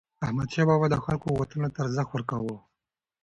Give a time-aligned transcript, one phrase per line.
[0.25, 2.57] احمدشاه بابا د خلکو غوښتنو ته ارزښت ورکاوه.